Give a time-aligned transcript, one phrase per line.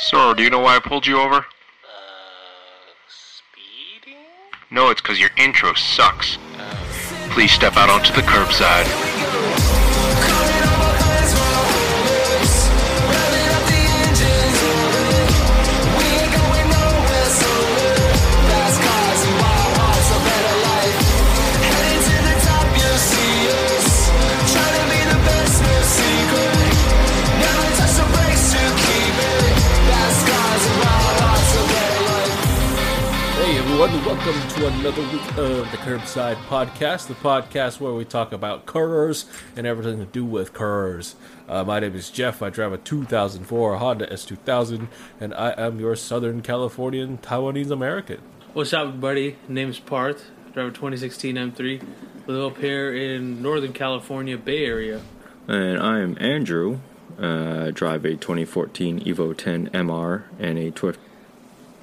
[0.00, 1.36] Sir, do you know why I pulled you over?
[1.36, 1.42] Uh,
[3.06, 4.16] speeding?
[4.70, 6.38] No, it's because your intro sucks.
[7.28, 9.19] Please step out onto the curbside.
[33.82, 38.66] Everyone, welcome to another week of the Curbside Podcast, the podcast where we talk about
[38.66, 39.24] cars
[39.56, 41.14] and everything to do with cars.
[41.48, 42.42] Uh, my name is Jeff.
[42.42, 44.88] I drive a 2004 Honda S2000,
[45.18, 48.20] and I am your Southern Californian Taiwanese American.
[48.52, 49.38] What's up, everybody?
[49.48, 50.30] Name's Parth.
[50.52, 51.82] Drive a 2016 M3.
[52.26, 55.00] Live up here in Northern California, Bay Area.
[55.48, 56.80] And I am Andrew.
[57.18, 61.09] Uh, I drive a 2014 Evo 10 MR and a tw- tw- tw- tw- tw-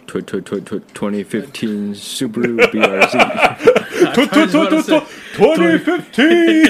[0.08, 3.16] 2015 Subaru BRZ.
[3.16, 5.00] I thought he was about to say-
[5.34, 6.68] 2015!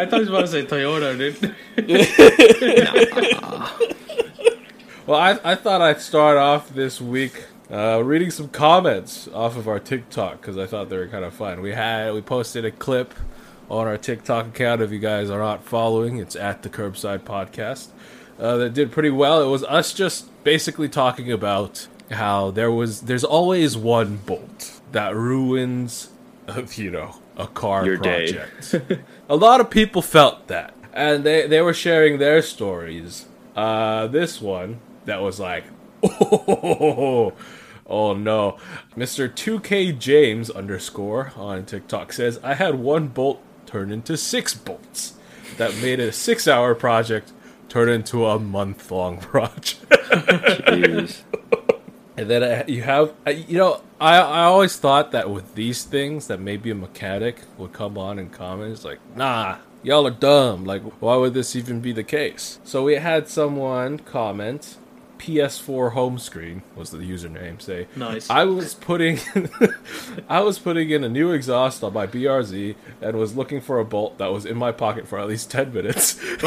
[0.00, 1.54] I thought he was about to say Toyota, dude.
[5.06, 9.68] well, I, I thought I'd start off this week uh, reading some comments off of
[9.68, 11.62] our TikTok because I thought they were kind of fun.
[11.62, 13.14] We had we posted a clip
[13.70, 14.82] on our TikTok account.
[14.82, 17.88] If you guys are not following, it's at the Curbside Podcast.
[18.42, 19.40] Uh, that did pretty well.
[19.40, 25.14] It was us just basically talking about how there was there's always one bolt that
[25.14, 26.10] ruins,
[26.48, 28.74] uh, you know, a car Your project.
[29.28, 33.26] a lot of people felt that, and they they were sharing their stories.
[33.54, 35.62] Uh, this one that was like,
[36.02, 37.34] oh,
[37.86, 38.58] oh no,
[38.96, 44.52] Mister Two K James underscore on TikTok says I had one bolt turn into six
[44.52, 45.14] bolts.
[45.58, 47.30] That made a six hour project
[47.72, 49.80] turn into a month long project.
[49.88, 51.22] Jeez.
[52.18, 56.38] And then you have, you know, I I always thought that with these things that
[56.38, 58.72] maybe a mechanic would come on and comment.
[58.72, 60.66] It's like, nah, y'all are dumb.
[60.66, 62.58] Like, why would this even be the case?
[62.62, 64.76] So we had someone comment.
[65.22, 67.62] PS4 home screen was the username.
[67.62, 68.28] Say, Nice.
[68.28, 69.20] I was putting,
[70.28, 73.84] I was putting in a new exhaust on my BRZ and was looking for a
[73.84, 76.18] bolt that was in my pocket for at least ten minutes.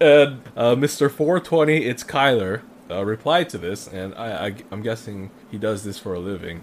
[0.00, 1.10] and uh, Mr.
[1.10, 5.98] 420, it's Kyler, uh, replied to this, and I, I, I'm guessing he does this
[5.98, 6.62] for a living.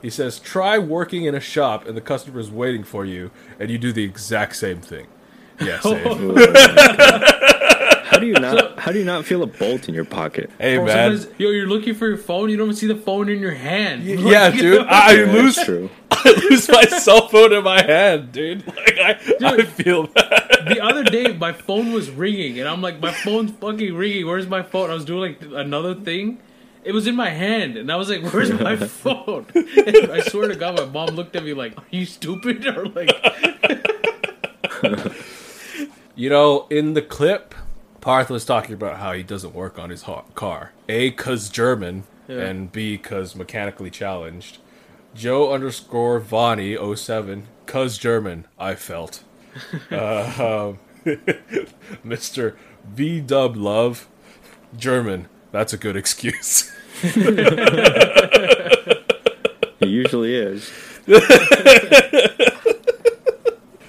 [0.00, 3.78] He says, "Try working in a shop and the customer's waiting for you, and you
[3.78, 5.08] do the exact same thing."
[5.60, 6.34] Yeah, same.
[8.12, 8.78] How do you not?
[8.78, 10.50] How do you not feel a bolt in your pocket?
[10.58, 12.50] hey Bro, man, sometimes- yo, you're looking for your phone.
[12.50, 14.04] You don't even see the phone in your hand.
[14.04, 15.88] yeah, dude, I, I lose, That's true.
[16.10, 18.66] I lose my cell phone in my hand, dude.
[18.66, 19.68] Like I, I Dude.
[19.68, 20.66] feel that.
[20.68, 24.26] the other day, my phone was ringing, and I'm like, my phone's fucking ringing.
[24.26, 24.90] Where's my phone?
[24.90, 26.38] I was doing like another thing.
[26.84, 30.48] It was in my hand, and I was like, "Where's my phone?" And I swear
[30.48, 33.10] to God, my mom looked at me like, "Are you stupid?" Or like,
[36.14, 37.54] You know, in the clip,
[38.02, 40.72] Parth was talking about how he doesn't work on his ho- car.
[40.88, 42.40] A, cause German, Yeah.
[42.40, 44.58] and B, cause mechanically challenged.
[45.14, 49.22] Joe underscore Vonnie 07, cause German, I felt.
[49.92, 50.78] uh, um,
[52.04, 52.56] Mr.
[52.84, 54.08] V Dub Love,
[54.76, 56.72] German, that's a good excuse.
[57.04, 57.88] It
[59.88, 60.70] usually is.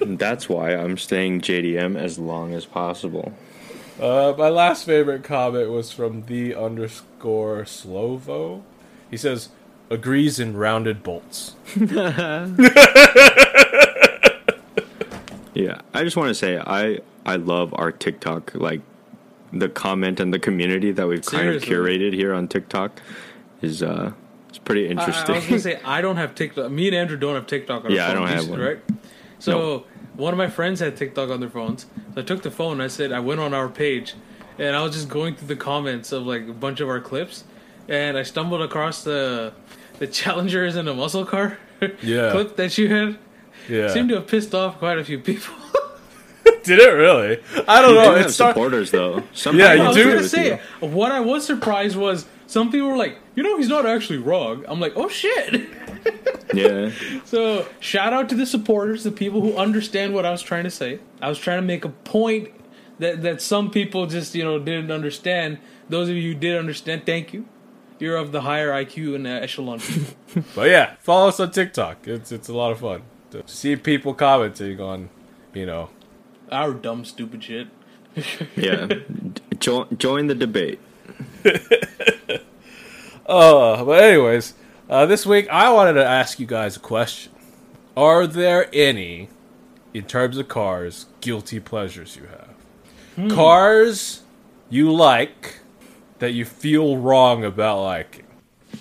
[0.00, 3.32] That's why I'm staying JDM as long as possible.
[4.00, 8.62] Uh, my last favorite comment was from the underscore Slovo.
[9.10, 9.50] He says,
[9.90, 11.54] agrees in rounded bolts.
[15.54, 18.80] Yeah, I just want to say I I love our TikTok like
[19.52, 23.00] the comment and the community that we've kind of curated here on TikTok
[23.62, 24.12] is uh
[24.48, 26.70] it's pretty I, I was gonna say, I don't have TikTok.
[26.72, 28.60] Me and Andrew don't have TikTok on our Yeah, I don't have one.
[28.60, 28.78] Right?
[29.38, 29.84] So
[30.16, 31.86] one of my friends had TikTok on their phones.
[32.14, 32.80] So I took the phone.
[32.80, 34.14] I said I went on our page,
[34.58, 37.44] and I was just going through the comments of like a bunch of our clips,
[37.88, 39.52] and I stumbled across the
[39.98, 41.58] the challengers in a muscle car
[42.02, 42.30] Yeah.
[42.32, 43.18] clip that you had.
[43.68, 43.88] Yeah.
[43.88, 45.54] Seemed to have pissed off quite a few people.
[46.64, 47.42] Did it really?
[47.68, 48.10] I don't You know.
[48.10, 49.22] do have It's start- supporters though.
[49.32, 50.00] Some Yeah, people you I was do.
[50.02, 50.88] agree gonna say you.
[50.88, 54.64] what I was surprised was some people were like, you know, he's not actually wrong.
[54.68, 55.68] I'm like, oh shit.
[56.52, 56.92] Yeah.
[57.24, 60.70] So shout out to the supporters, the people who understand what I was trying to
[60.70, 61.00] say.
[61.20, 62.50] I was trying to make a point
[63.00, 65.58] that that some people just you know didn't understand.
[65.88, 67.46] Those of you who did understand, thank you.
[67.98, 69.80] You're of the higher IQ and uh, echelon.
[70.54, 72.06] But yeah, follow us on TikTok.
[72.06, 75.10] It's it's a lot of fun to see people commenting on,
[75.54, 75.90] you know.
[76.52, 77.68] Our dumb, stupid shit.
[78.54, 78.86] Yeah,
[79.58, 80.78] jo- join the debate.
[83.26, 84.54] Uh, but anyways,
[84.88, 87.32] uh, this week I wanted to ask you guys a question.
[87.96, 89.28] Are there any,
[89.92, 93.30] in terms of cars, guilty pleasures you have?
[93.30, 94.22] Cars
[94.68, 95.60] you like
[96.18, 98.23] that you feel wrong about liking?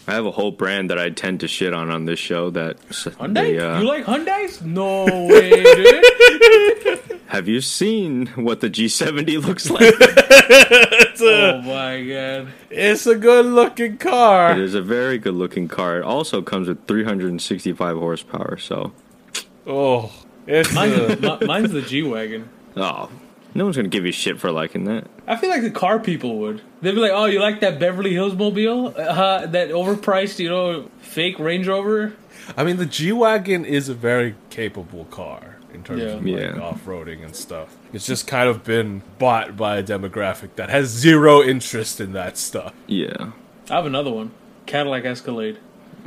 [0.07, 2.49] I have a whole brand that I tend to shit on on this show.
[2.49, 3.33] That s- Hyundai?
[3.33, 4.61] they, uh, you like Hyundai's?
[4.61, 7.19] No way, dude.
[7.27, 9.93] have you seen what the G70 looks like?
[11.21, 12.53] oh my god.
[12.69, 14.51] It's a good looking car.
[14.53, 15.97] It is a very good looking car.
[15.99, 18.57] It also comes with 365 horsepower.
[18.57, 18.91] So,
[19.65, 20.11] Oh,
[20.45, 22.49] it's Mine's, a, the, mine's the G wagon.
[22.75, 23.09] oh,
[23.55, 25.07] no one's gonna give you shit for liking that.
[25.27, 26.61] I feel like the car people would.
[26.81, 28.93] They'd be like, "Oh, you like that Beverly Hills mobile?
[28.97, 32.13] Uh, that overpriced, you know, fake Range Rover?"
[32.57, 36.07] I mean, the G Wagon is a very capable car in terms Yeah.
[36.09, 36.59] of like, Yeah.
[36.61, 37.75] off roading and stuff.
[37.93, 42.37] It's just kind of been bought by a demographic that has zero interest in that
[42.37, 42.73] stuff.
[42.87, 43.31] Yeah.
[43.69, 44.31] I have another one,
[44.65, 45.57] Cadillac Escalade.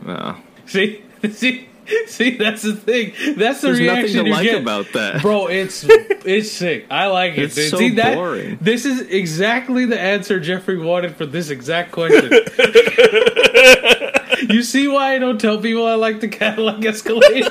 [0.06, 0.34] Uh,
[0.66, 1.68] See, see,
[2.06, 2.36] see.
[2.36, 3.12] That's the thing.
[3.36, 4.62] That's the there's nothing reaction to you like get.
[4.62, 5.22] about that.
[5.22, 6.86] Bro, it's it's sick.
[6.90, 7.44] I like it.
[7.44, 7.70] It's dude.
[7.70, 8.14] so See that?
[8.16, 8.58] boring.
[8.60, 12.30] This is exactly the answer Jeffrey wanted for this exact question.
[14.48, 17.46] you see why I don't tell people I like the Cadillac Escalade,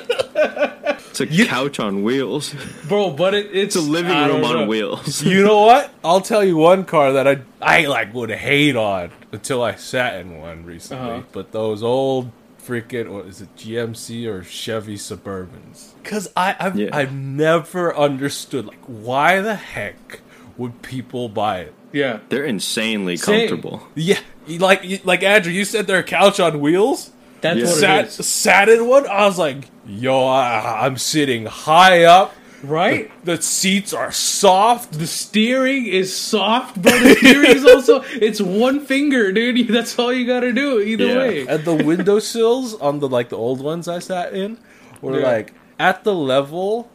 [1.09, 2.53] It's a couch on wheels.
[2.87, 3.11] bro?
[3.11, 4.65] But it, it's, It's a living room on know.
[4.67, 5.23] wheels.
[5.23, 5.91] You know what?
[6.03, 10.19] I'll tell you one car that I I like would hate on until I sat
[10.21, 11.09] in one recently.
[11.11, 11.23] Uh-huh.
[11.31, 12.31] But those old
[12.67, 15.93] freaking what is it GMC or Chevy Suburbans?
[16.03, 16.89] Because I I've, Yeah.
[16.93, 20.21] I've never understood like why the heck
[20.57, 21.73] would people buy it?
[21.91, 23.47] Yeah, They're insanely Same.
[23.49, 23.87] comfortable.
[23.95, 27.11] Yeah, like like Andrew, you said they're a couch on wheels.
[27.41, 27.65] that's Yeah.
[27.65, 29.07] what Sat it is, sat in one.
[29.07, 32.33] I was like, yo, I, I'm sitting high up.
[32.63, 33.11] Right?
[33.25, 34.93] The seats are soft.
[34.93, 39.67] The steering is soft, but the steering is also it's one finger, dude.
[39.69, 41.17] That's all you gotta do either Yeah.
[41.17, 41.47] way.
[41.47, 44.57] and the windowsills on the like the old ones I sat in
[45.01, 45.27] were Yeah.
[45.27, 46.89] like at the level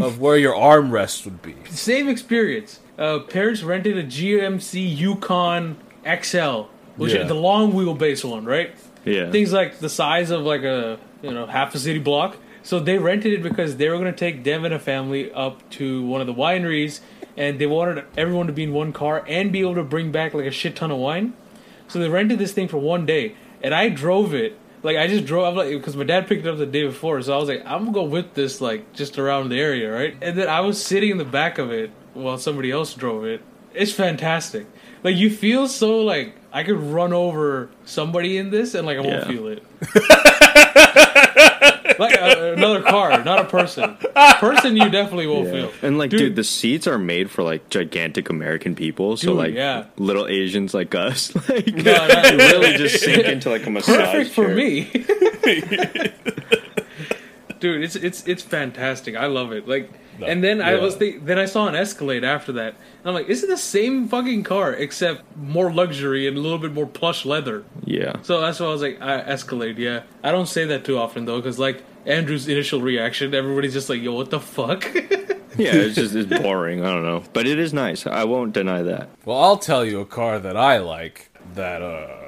[0.00, 1.54] of where your armrest would be.
[1.70, 2.80] Same experience.
[2.98, 6.62] Uh, parents rented a GMC Yukon XL,
[6.96, 7.22] which Yeah.
[7.22, 8.74] is the long wheelbase one, right?
[9.04, 9.30] Yeah.
[9.30, 12.36] Things like the size of like a you know half a city block.
[12.66, 15.70] So they rented it because they were going to take them and a family up
[15.78, 16.98] to one of the wineries,
[17.36, 20.34] and they wanted everyone to be in one car and be able to bring back
[20.34, 21.32] like a shit ton of wine.
[21.86, 24.58] So they rented this thing for one day, and I drove it.
[24.82, 27.22] Like I just drove, I'm like, because my dad picked it up the day before,
[27.22, 30.16] so I was like, I'm gonna go whip this like just around the area, right?
[30.20, 33.42] And then I was sitting in the back of it while somebody else drove it.
[33.74, 34.66] It's fantastic.
[35.04, 39.02] Like you feel so like I could run over somebody in this and like I
[39.02, 39.28] won't Yeah.
[39.28, 39.62] feel it.
[41.98, 43.96] like uh, another car, not a person.
[44.38, 45.72] Person you definitely won't feel.
[45.82, 46.36] And like, dude, Dude.
[46.36, 49.86] the seats are made for like gigantic American people, so Dude, like yeah.
[49.96, 54.30] little Asians like us, like No, no, really just sink into like a massage perfect
[54.30, 54.54] for chair.
[54.54, 54.90] me.
[57.60, 59.16] Dude, it's it's it's fantastic.
[59.16, 59.66] I love it.
[59.66, 59.90] Like,
[60.24, 62.74] and then I was think, then I saw an Escalade after that.
[62.74, 66.58] And I'm like, is it the same fucking car except more luxury and a little
[66.58, 67.64] bit more plush leather?
[67.84, 69.78] Yeah, So that's why I was like, uh, Escalade.
[69.78, 73.88] Yeah, I don't say that too often though, because like Andrew's initial reaction, everybody's just
[73.88, 74.84] like, yo, what the fuck?
[74.94, 76.84] yeah, it's just it's boring.
[76.84, 78.06] I don't know, but it is nice.
[78.06, 79.08] I won't deny that.
[79.24, 82.25] Well, I'll tell you a car that I like that uh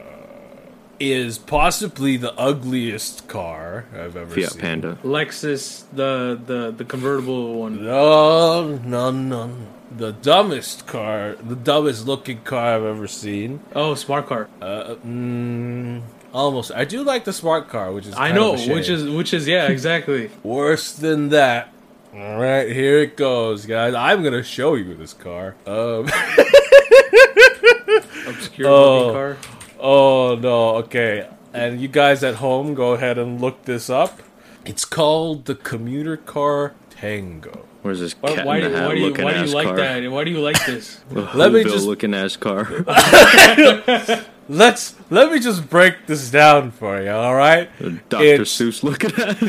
[1.01, 4.61] is possibly the ugliest car I've ever Fiat seen.
[4.61, 4.99] Panda.
[5.05, 7.85] Lexus, the the the convertible one.
[7.85, 9.51] No, no, no.
[9.97, 13.61] The dumbest car, the dumbest looking car I've ever seen.
[13.75, 14.49] Oh, smart car.
[14.61, 16.03] Uh, mm,
[16.35, 16.73] almost.
[16.75, 18.75] I do like the smart car, which is I know, of a shame.
[18.75, 20.31] which is which is yeah, exactly.
[20.43, 21.73] worse than that.
[22.15, 23.95] All right, here it goes, guys.
[23.95, 25.55] I'm gonna show you this car.
[25.67, 26.09] Um,
[28.27, 28.99] Obscure Oh.
[29.07, 29.37] looking car.
[29.79, 31.29] Oh no, okay.
[31.53, 34.21] And you guys at home, go ahead and look this up.
[34.65, 37.65] It's called the commuter car Tango.
[37.83, 39.67] Where's this Why, cat why, in why do you looking why do ass you like
[39.69, 39.77] car?
[39.77, 40.11] that?
[40.11, 41.01] Why do you like this?
[41.11, 42.69] Let me just- looking ass car.
[44.51, 47.11] Let's let me just break this down for you.
[47.11, 47.69] All right,
[48.09, 48.25] Dr.
[48.25, 49.39] It's- Seuss looking ass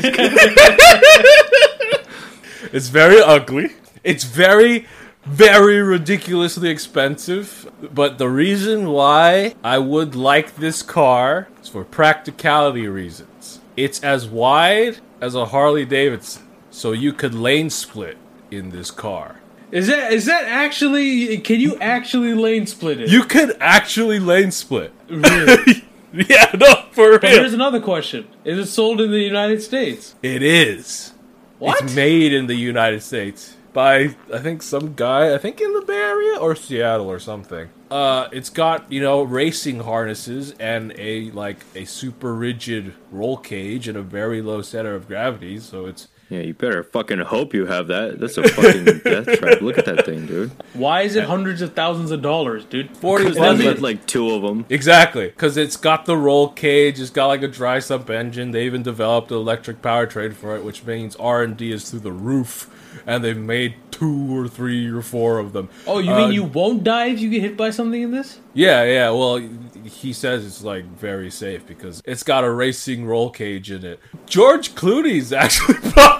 [2.72, 3.70] It's very ugly.
[4.04, 4.86] It's very,
[5.24, 7.70] very ridiculously expensive.
[7.92, 13.60] But the reason why I would like this car is for practicality reasons.
[13.76, 18.18] It's as wide as a Harley Davidson, so you could lane split
[18.50, 19.36] in this car.
[19.70, 21.38] Is that is that actually?
[21.38, 23.08] Can you actually lane split it?
[23.08, 24.92] You could actually lane split.
[25.08, 25.84] Really?
[26.12, 30.16] yeah, no, for But here's another question: Is it sold in the United States?
[30.22, 31.12] It is.
[31.60, 31.82] What?
[31.82, 33.56] It's made in the United States.
[33.72, 37.68] By I think some guy I think in the Bay Area or Seattle or something.
[37.90, 43.88] Uh, it's got you know racing harnesses and a like a super rigid roll cage
[43.88, 45.58] and a very low center of gravity.
[45.58, 48.20] So it's Yeah, you better fucking hope you have that.
[48.20, 49.60] That's a fucking death trap.
[49.60, 50.52] Look at that thing, dude.
[50.74, 52.96] Why is it hundreds of thousands of dollars, dude?
[52.96, 53.58] forty They bucks.
[53.58, 54.64] made like two of them.
[54.68, 57.00] Exactly, because it's got the roll cage.
[57.00, 58.52] It's got like a dry sump engine.
[58.52, 62.00] They even developed an electric powertrain for it, which means R and D is through
[62.00, 62.70] the roof.
[63.06, 65.68] And they've made two or three or four of them.
[65.86, 68.40] Oh, you Uh, mean you won't die if you get hit by something in this?
[68.52, 69.10] Yeah, yeah.
[69.10, 69.40] Well,
[69.84, 74.00] he says it's like very safe because it's got a racing roll cage in it.
[74.26, 76.19] George Clooney's actually bought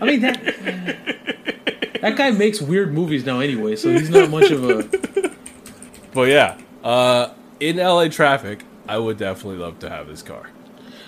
[0.00, 0.42] I mean that
[2.00, 5.30] that guy makes weird movies now anyway, so he's not much of a.
[6.12, 10.48] But yeah, uh, in LA traffic, I would definitely love to have this car.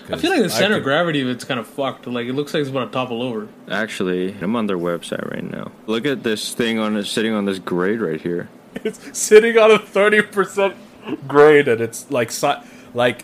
[0.09, 2.07] I feel like the center of gravity of it's kind of fucked.
[2.07, 3.47] Like it looks like it's about to topple over.
[3.69, 5.71] Actually, I'm on their website right now.
[5.87, 8.49] Look at this thing on it sitting on this grade right here.
[8.83, 10.75] It's sitting on a thirty percent
[11.27, 12.61] grade, and it's like si-
[12.93, 13.23] like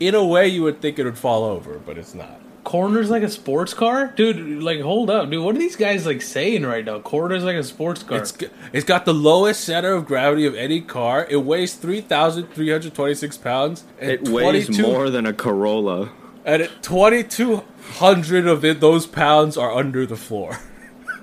[0.00, 2.40] in a way you would think it would fall over, but it's not.
[2.72, 4.62] Corners like a sports car, dude.
[4.62, 5.44] Like hold up, dude.
[5.44, 7.00] What are these guys like saying right now?
[7.00, 8.16] Corners like a sports car.
[8.16, 8.32] It's
[8.72, 11.26] it's got the lowest center of gravity of any car.
[11.28, 13.84] It weighs three thousand three hundred twenty six pounds.
[14.00, 16.12] And It weighs more than a Corolla.
[16.46, 17.62] and twenty two
[17.98, 20.58] hundred of it, those pounds are under the floor.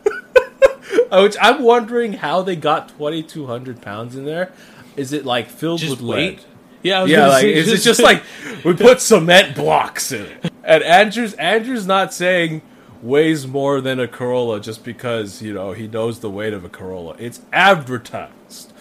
[1.12, 4.52] Which I'm wondering how they got twenty two hundred pounds in there.
[4.96, 6.38] Is it like filled just with weight.
[6.42, 6.46] lead?
[6.82, 8.24] Yeah, Yeah, like say, is it just like
[8.64, 10.52] we put cement blocks in it?
[10.64, 12.62] And Andrew's Andrew's not saying
[13.02, 16.70] weighs more than a Corolla just because you know he knows the weight of a
[16.70, 17.16] Corolla.
[17.20, 18.74] It's advertised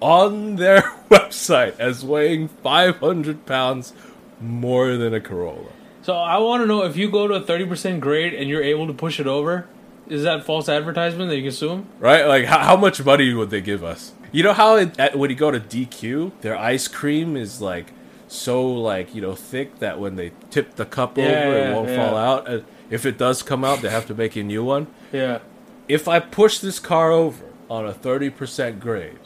[0.00, 3.92] on their website as weighing 500 pounds
[4.40, 5.70] more than a Corolla.
[6.02, 8.62] So I want to know if you go to a thirty percent grade and you're
[8.62, 9.68] able to push it over,
[10.08, 11.86] is that false advertisement that you can consume?
[12.00, 12.26] Right?
[12.26, 14.12] Like how, how much money would they give us?
[14.32, 17.92] You know how it, at, when you go to DQ, their ice cream is like
[18.28, 21.74] so like you know thick that when they tip the cup Yeah, over, yeah, it
[21.74, 21.96] won't yeah.
[22.08, 22.48] fall out.
[22.48, 24.86] And if it does come out, they have to make a new one.
[25.12, 25.40] Yeah.
[25.88, 29.18] If I push this car over on a thirty percent grade,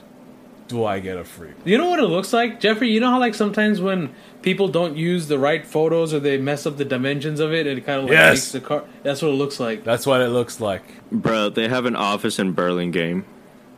[0.67, 1.49] do I get a free?
[1.49, 1.57] one?
[1.65, 2.91] You know what it looks like, Jeffrey?
[2.91, 6.67] You know how like sometimes when people don't use the right photos or they mess
[6.67, 8.33] up the dimensions of it, it kind of like Yes.
[8.35, 8.83] makes the car.
[9.05, 9.85] That's what it looks like.
[9.85, 10.83] That's what it looks like.
[11.13, 13.25] Bro, they have an office in Burlingame.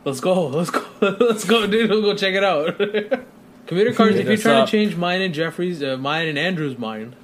[0.09, 0.47] Let's go.
[0.47, 0.83] Let's go.
[1.01, 1.89] Let's go, dude.
[1.89, 2.77] We'll go check it out.
[3.67, 4.15] Commuter Cars.
[4.15, 4.65] Hit if you're trying up.
[4.65, 7.15] to change mine and Jeffrey's, uh, mine and Andrew's mind,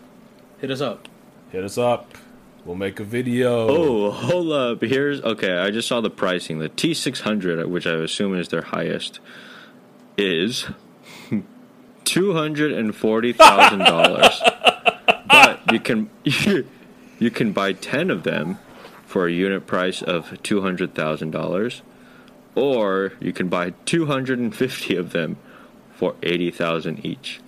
[0.59, 1.07] hit us up.
[1.51, 2.15] Hit us up.
[2.63, 3.67] We'll make a video.
[3.67, 4.81] Oh, hold up.
[4.81, 5.57] Here's okay.
[5.57, 6.59] I just saw the pricing.
[6.59, 9.19] The T600, which I assume is their highest,
[10.17, 10.67] is
[12.03, 14.41] two hundred and forty thousand dollars.
[15.27, 18.59] but you can you can buy ten of them
[19.05, 21.81] for a unit price of two hundred thousand dollars,
[22.55, 25.37] or you can buy two hundred and fifty of them
[25.93, 27.39] for eighty thousand each.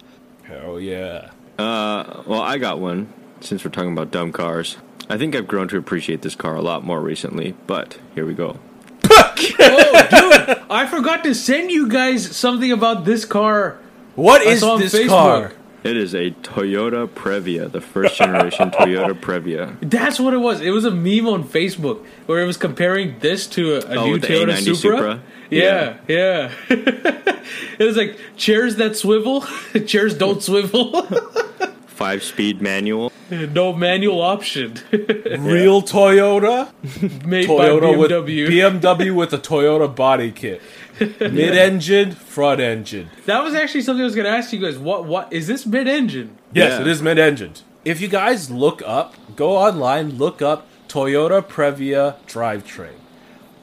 [0.44, 1.32] Hell yeah.
[1.58, 3.12] Uh, well, I got one
[3.42, 4.78] since we're talking about dumb cars.
[5.10, 8.34] I think I've grown to appreciate this car a lot more recently, but here we
[8.34, 8.60] go.
[9.10, 10.58] oh, dude!
[10.70, 13.80] I forgot to send you guys something about this car.
[14.16, 15.08] What I is saw on this Facebook.
[15.10, 15.54] car?
[15.84, 19.78] It is a Toyota Previa, the first generation Toyota Previa.
[19.82, 20.60] That's what it was.
[20.60, 24.06] It was a meme on Facebook where it was comparing this to a, a Oh,
[24.08, 24.76] new Toyota A90 Supra.
[24.76, 25.22] Supra?
[25.50, 26.52] Yeah, yeah.
[26.70, 29.42] it was like chairs that swivel,
[29.86, 31.04] chairs don't swivel,
[31.86, 33.12] Five speed manual.
[33.32, 34.76] No manual option.
[34.92, 36.72] Real Toyota?
[37.26, 38.48] Made Toyota by with BMW.
[38.48, 40.62] BMW with a Toyota body kit.
[41.00, 43.10] Mid-engine, front engine.
[43.28, 44.78] that was actually something I was going to ask you guys.
[44.78, 45.06] What?
[45.06, 46.38] What is this mid-engine?
[46.54, 46.82] Yes, Yeah.
[46.82, 47.54] it is mid-engine.
[47.86, 52.96] If you guys look up, go online, look up Toyota Previa drivetrain,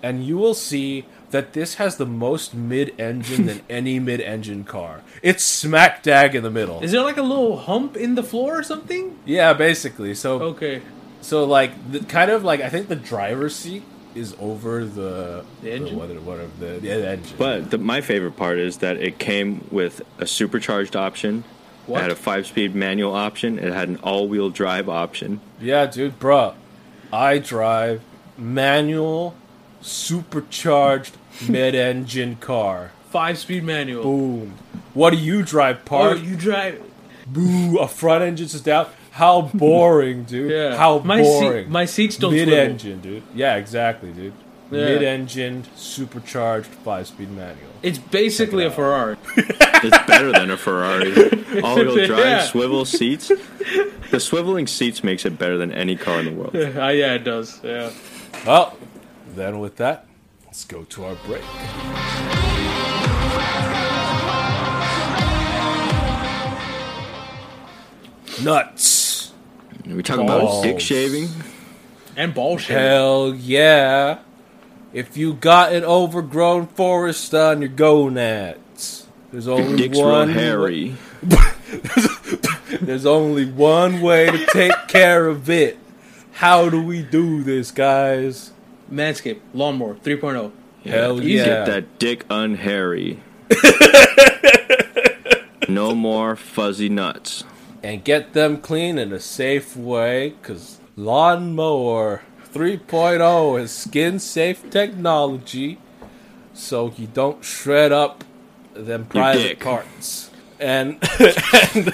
[0.03, 5.03] and you will see that this has the most mid-engine than any mid-engine car.
[5.21, 6.81] It's smack dab in the middle.
[6.81, 9.19] Is there like a little hump in the floor or something?
[9.25, 10.15] yeah, basically.
[10.15, 10.81] So, Okay.
[11.21, 13.83] so like, the, kind of like I think the driver's seat
[14.15, 15.99] is over the The engine?
[15.99, 17.37] what, what, the, yeah, the engine.
[17.37, 21.43] But the, my favorite part is that it came with a supercharged option.
[21.87, 21.99] What?
[21.99, 23.59] It had a five speed manual option.
[23.59, 25.41] It had an all wheel drive option.
[25.61, 26.55] Yeah, dude, bruh.
[27.13, 28.03] I drive
[28.39, 29.35] manual,
[29.83, 31.17] supercharged
[31.49, 32.91] mid-engine car.
[33.11, 34.03] Five-speed manual.
[34.03, 34.55] Boom.
[34.95, 36.23] What do you drive, Oh, Park?
[36.23, 36.83] you drive.
[37.27, 38.87] Boo, a front engine just down.
[39.13, 40.51] How boring, dude.
[40.51, 40.77] Yeah.
[40.77, 41.65] How my boring.
[41.65, 42.33] Seat, my seats don't.
[42.33, 43.23] Mid-engine, dude.
[43.35, 44.33] Yeah, exactly, dude.
[44.71, 44.85] Yeah.
[44.87, 47.71] Mid-engine, supercharged, five-speed manual.
[47.83, 48.71] It's basically a.
[48.71, 49.17] Ferrari.
[49.37, 51.13] It's better than a Ferrari.
[51.63, 52.45] All wheel drive, Yeah.
[52.45, 53.29] swivel seats.
[53.29, 56.57] The swiveling seats makes it better than any car in the world.
[56.57, 57.61] uh, yeah, it does.
[57.63, 57.91] Yeah.
[58.47, 58.77] Well,
[59.37, 60.07] then with that,
[60.55, 61.43] let's go to our break.
[68.41, 69.33] Nuts.
[69.85, 70.63] Are we talking about Balls.
[70.63, 71.29] dick shaving?
[72.17, 72.77] And ball shit.
[72.77, 74.21] Hell yeah.
[74.93, 80.95] If you got an overgrown forest on your gonads, there's only dick's real one hairy.
[82.81, 85.79] There's only one way to take care of it.
[86.33, 88.53] How do we do this, guys?
[88.91, 90.53] Manscaped, lawnmower 3.0.
[90.85, 91.33] Hell Easy.
[91.33, 91.45] yeah.
[91.45, 93.21] Get that dick unhairy.
[95.69, 97.45] no more fuzzy nuts.
[97.83, 102.23] and get them clean in a safe way because lawnmower
[102.53, 105.79] 3.0 is skin safe technology
[106.53, 108.25] so you don't shred up
[108.75, 109.61] them private dick.
[109.61, 110.99] parts and, and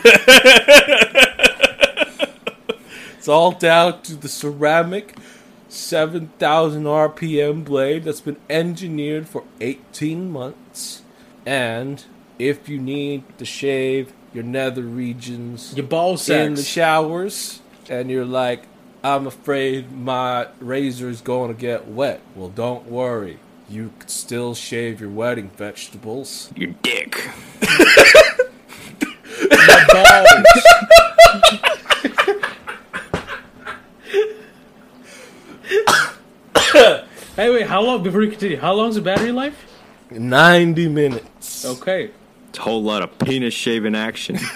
[3.18, 5.16] it's all down to the ceramic
[5.72, 11.02] 7000 rpm blade that's been engineered for 18 months
[11.46, 12.04] and
[12.38, 18.24] if you need to shave your nether regions Your ball in the showers and you're
[18.24, 18.64] like
[19.04, 24.54] i'm afraid my razor is going to get wet well don't worry you can still
[24.54, 27.28] shave your wedding vegetables Your dick.
[29.40, 30.28] Your balls.
[37.36, 39.66] hey, wait, how long, before you continue, how long's the battery life?
[40.10, 42.10] 90 minutes Okay.
[42.48, 44.38] It's a whole lot of penis shaving action.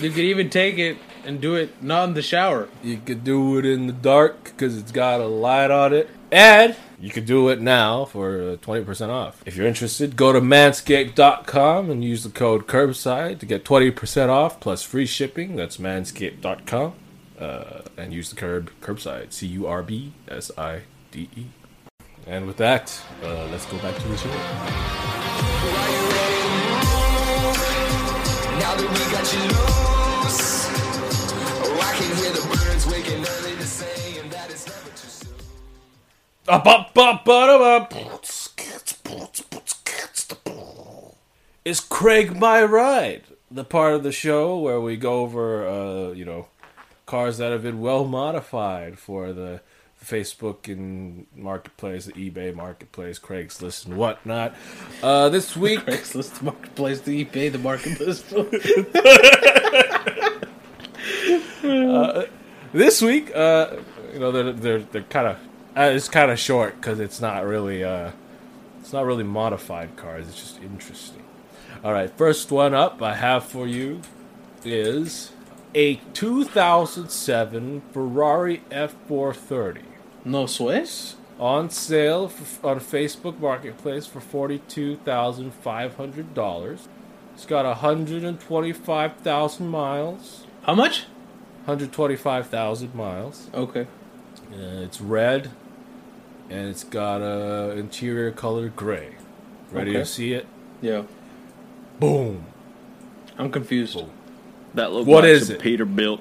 [0.00, 2.68] You could even take it and do it not in the shower.
[2.82, 6.76] you could do it in the dark because it's got a light on it and
[7.00, 11.90] you could do it now for uh, 20% off if you're interested go to manscaped.com
[11.90, 16.92] and use the code curbside to get 20% off plus free shipping that's manscaped.com
[17.38, 19.32] uh, and use the curb curbside.
[19.32, 20.86] C-u-r-b-s-i-d-e
[22.26, 24.28] and with that uh, let's go back to the show.
[28.58, 29.40] Now that we got you
[30.24, 30.66] loose,
[31.62, 35.36] oh, I can hear the birds waking early to saying that it's never too soon.
[41.64, 43.22] Is Craig my ride?
[43.50, 46.48] The part of the show where we go over, uh, you know,
[47.06, 49.60] cars that have been well modified for the
[50.04, 54.54] Facebook and marketplace, the eBay marketplace, Craigslist and whatnot.
[55.02, 58.22] Uh, this week, Craigslist, the marketplace, the eBay, the marketplace.
[62.72, 63.76] this week, uh,
[64.12, 65.38] you know, they're they're, they're kind of
[65.76, 68.10] uh, it's kind of short because it's not really uh,
[68.80, 70.28] it's not really modified cars.
[70.28, 71.22] It's just interesting.
[71.84, 74.00] All right, first one up I have for you
[74.64, 75.30] is
[75.74, 79.82] a 2007 Ferrari F430
[80.24, 81.16] no Swiss?
[81.38, 86.88] on sale for, on Facebook Marketplace for forty-two thousand five hundred dollars.
[87.34, 90.44] It's got hundred and twenty-five thousand miles.
[90.62, 91.04] How much?
[91.66, 93.50] Hundred twenty-five thousand miles.
[93.52, 93.82] Okay.
[94.50, 95.50] Uh, it's red,
[96.48, 99.16] and it's got a interior color gray.
[99.70, 99.98] Ready Okay.
[100.00, 100.46] to see it?
[100.80, 101.02] Yeah.
[102.00, 102.46] Boom.
[103.36, 103.98] I'm confused.
[104.76, 105.62] That looked What like is some it?
[105.62, 106.20] Peterbilt.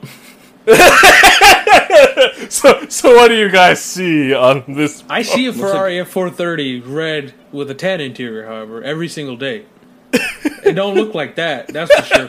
[2.49, 5.03] So, so what do you guys see on this?
[5.09, 9.65] I see a Ferrari F430 red with a tan interior, however, every single day.
[10.13, 11.67] it don't look like that.
[11.69, 12.27] That's for sure.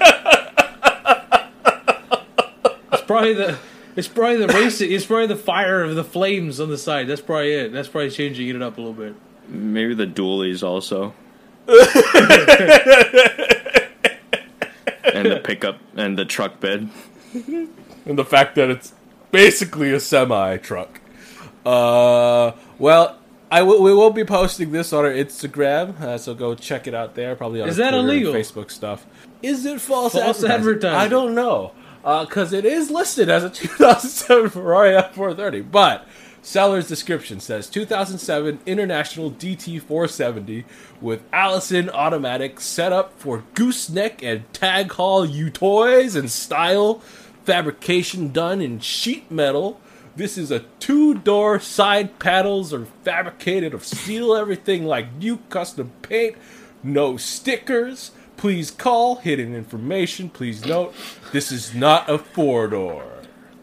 [2.92, 3.58] It's probably the.
[3.96, 4.92] It's probably the racing.
[4.92, 7.08] It's probably the fire of the flames on the side.
[7.08, 7.72] That's probably it.
[7.72, 9.14] That's probably changing it up a little bit.
[9.48, 11.14] Maybe the dualies also.
[15.16, 16.88] and the pickup and the truck bed.
[17.34, 18.92] and the fact that it's
[19.30, 21.00] basically a semi truck.
[21.64, 23.18] Uh, well,
[23.50, 23.82] I will.
[23.82, 27.34] We will be posting this on our Instagram, uh, so go check it out there.
[27.36, 28.32] Probably on Is that Twitter and illegal?
[28.32, 29.06] Facebook stuff.
[29.42, 30.50] Is it false, False advertising?
[30.50, 30.98] advertising.
[30.98, 36.06] I don't know because it is listed as a 2007 Ferrari F430, but
[36.46, 40.64] seller's description says 2007 International DT470
[41.00, 47.00] with Allison automatic setup for gooseneck and tag haul U toys and style
[47.42, 49.80] fabrication done in sheet metal.
[50.14, 56.36] This is a two-door side paddles are fabricated of steel, everything like new custom paint,
[56.80, 58.12] no stickers.
[58.36, 60.30] Please call, hidden information.
[60.30, 60.94] Please note,
[61.32, 63.15] this is not a four-door.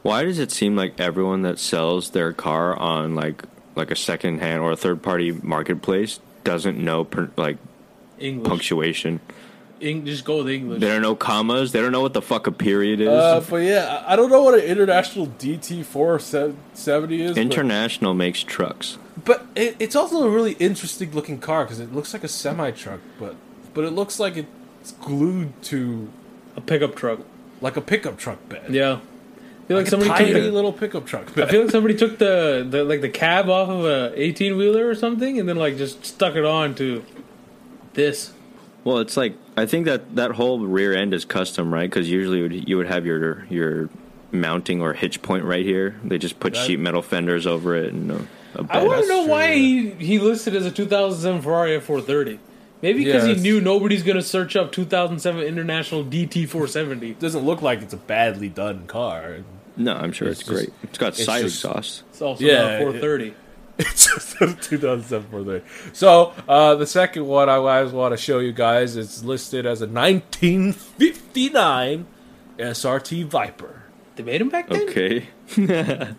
[0.03, 3.43] Why does it seem like everyone that sells their car on like
[3.75, 7.57] like a second hand or a third party marketplace doesn't know per, like
[8.19, 8.47] English.
[8.47, 9.19] punctuation?
[9.81, 10.79] Eng- just go with English.
[10.81, 11.71] They don't know commas.
[11.71, 13.07] They don't know what the fuck a period is.
[13.09, 17.31] Uh, but yeah, I I don't know what an international DT four seventy is.
[17.31, 18.97] but- International makes trucks.
[19.25, 22.71] But it, it's also a really interesting looking car because it looks like a semi
[22.71, 23.35] truck, but
[23.73, 26.09] but it looks like it's glued to
[26.57, 27.19] a pickup truck.
[27.61, 28.73] like a pickup truck bed.
[28.73, 28.99] Yeah.
[29.63, 31.71] I feel like, like somebody a took tiny the, little pickup truck I feel like
[31.71, 35.47] somebody took the, the like the cab off of a eighteen wheeler or something, and
[35.47, 37.03] then like just stuck it on to
[37.93, 38.33] this.
[38.83, 41.89] Well, it's like I think that that whole rear end is custom, right?
[41.89, 43.89] Because usually you would, you would have your your
[44.33, 45.95] mounting or hitch point right here.
[46.03, 48.15] They just put That- sheet metal fenders over it and a,
[48.55, 48.87] a I bed.
[48.87, 49.53] want to know true, why yeah.
[49.53, 52.39] he he listed as a 2007 Ferrari F430.
[52.83, 57.17] Maybe because Yeah, he knew nobody's gonna search up 2007 International DT470.
[57.17, 59.37] Doesn't look like it's a badly done car.
[59.77, 60.73] No, I'm sure It's it's, just- great.
[60.83, 62.03] It's got it's side just- exhaust.
[62.11, 63.33] It's also Yeah, not a 430.
[63.79, 65.65] It's just a 2007 Ford Ranger.
[65.93, 69.81] So uh, the second one I always want to show you guys is listed as
[69.81, 72.05] a 1959
[72.59, 73.81] SRT Viper.
[74.15, 74.81] They made him back then.
[74.89, 75.27] Okay,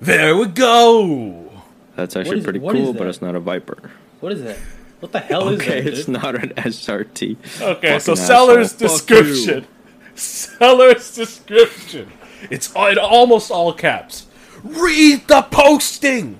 [0.00, 1.50] There we go.
[1.96, 3.90] that's actually is- pretty cool, but it's not a Viper.
[4.20, 4.58] What is that?
[5.02, 5.92] What the hell is Okay, that?
[5.94, 7.60] it's not an SRT.
[7.60, 8.88] Okay, so seller's asshole.
[8.88, 9.66] Description.
[10.14, 12.12] Seller's description.
[12.50, 14.26] It's in almost all caps.
[14.62, 16.38] Read the posting.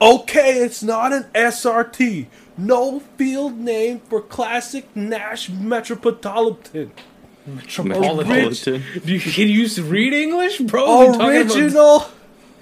[0.00, 2.28] Okay, it's not an SRT.
[2.56, 6.92] No field name for classic Nash Metropolitan.
[7.46, 8.82] Metropolitan.
[9.04, 10.98] Do you, can you read English, bro?
[11.10, 12.06] We're about- Original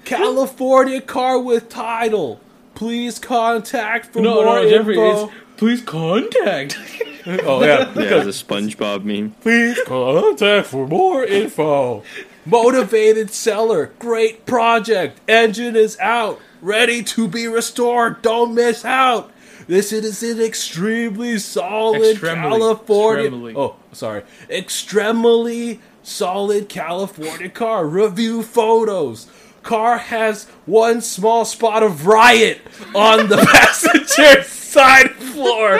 [0.03, 2.41] California car with title.
[2.77, 4.95] Please contact for No, more no, Jeffrey.
[4.99, 5.25] info.
[5.25, 6.77] It's, please contact.
[7.25, 9.31] oh yeah, Yeah, the SpongeBob meme.
[9.41, 12.03] Please contact for more info.
[12.45, 13.93] Motivated seller.
[13.97, 15.19] Great project.
[15.27, 16.39] Engine is out.
[16.61, 18.21] Ready to be restored.
[18.21, 19.31] Don't miss out.
[19.67, 22.35] This is an extremely solid Extremely.
[22.59, 23.23] California.
[23.25, 23.53] Extremely.
[23.57, 24.21] Oh, sorry.
[24.51, 27.87] Extremely solid California car.
[27.87, 29.25] Review photos.
[29.63, 32.61] Car has one small spot of riot
[32.95, 35.79] on the passenger side floor.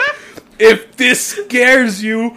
[0.58, 2.36] If this scares you,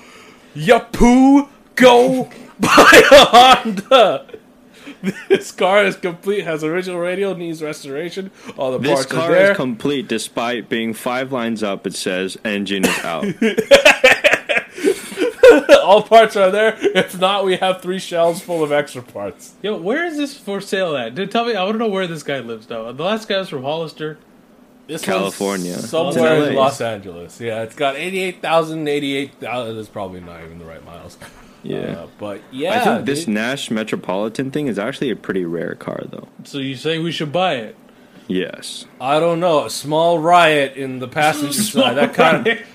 [0.55, 4.27] Yapoo, go buy a Honda.
[5.29, 8.29] This car is complete, has original radio, needs restoration.
[8.55, 9.51] All the This parts are car there.
[9.51, 11.87] is complete despite being five lines up.
[11.87, 13.25] It says engine is out.
[15.83, 16.75] All parts are there.
[16.79, 19.53] If not, we have three shelves full of extra parts.
[19.61, 21.15] Yo, where is this for sale at?
[21.15, 21.55] Dude, tell me.
[21.55, 22.91] I want to know where this guy lives though.
[22.93, 24.17] The last guy was from Hollister.
[24.87, 25.77] This California.
[25.77, 27.39] somewhere in Los Angeles.
[27.39, 29.75] Yeah, it's got 88,000, 88,000.
[29.75, 31.17] That's probably not even the right miles.
[31.63, 31.77] Yeah.
[31.77, 33.27] Uh, but yeah, I think this.
[33.27, 36.27] Nash Metropolitan thing is actually a pretty rare car, though.
[36.43, 37.75] So you say we should buy it?
[38.27, 38.85] Yes.
[38.99, 39.65] I don't know.
[39.65, 41.97] A small riot in the passenger side.
[41.97, 42.65] That kind of riot.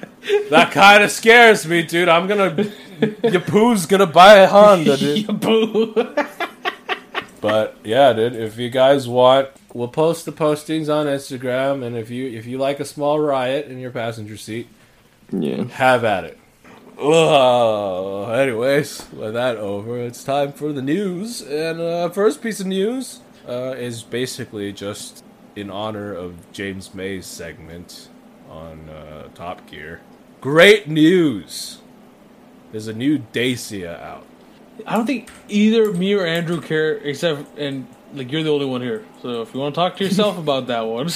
[0.51, 2.09] That kind of scares me, dude.
[2.09, 2.51] I'm gonna
[3.01, 5.27] Yapoo's gonna buy a Honda, dude.
[7.41, 8.35] But yeah, dude.
[8.35, 12.59] If you guys want, we'll post the postings on Instagram, and if you if you
[12.59, 14.69] like a small riot in your passenger seat,
[15.31, 15.65] Yeah.
[15.65, 16.39] have at it.
[16.99, 21.43] Oh, anyways, with that over, it's time for the news.
[21.43, 25.23] And uh, first piece of news uh, is basically just
[25.55, 28.09] in honor of James May's segment
[28.49, 30.01] on uh, Top Gear.
[30.41, 31.79] Great news!
[32.73, 34.27] There's a new Dacia out.
[34.87, 38.83] I don't think either me or Andrew care, except and like you're the only one
[38.83, 39.05] here.
[39.23, 41.09] So if you want to talk to yourself about that one,